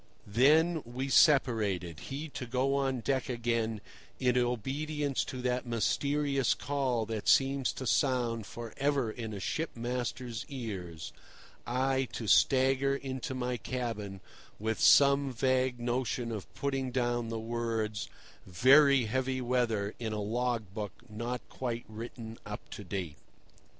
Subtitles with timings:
[0.25, 3.81] Then we separated, he to go on deck again,
[4.19, 10.43] in obedience to that mysterious call that seems to sound for ever in a shipmaster's
[10.49, 11.13] ears,
[11.67, 14.21] I to stagger into my cabin
[14.57, 18.09] with some vague notion of putting down the words
[18.47, 23.17] "Very heavy weather" in a log book not quite written up to date.